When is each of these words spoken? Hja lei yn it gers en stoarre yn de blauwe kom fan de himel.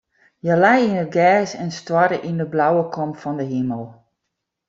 Hja 0.43 0.55
lei 0.63 0.81
yn 0.89 1.01
it 1.03 1.13
gers 1.17 1.51
en 1.63 1.71
stoarre 1.79 2.17
yn 2.29 2.39
de 2.41 2.47
blauwe 2.53 2.83
kom 2.95 3.11
fan 3.21 3.37
de 3.39 3.45
himel. 3.53 3.85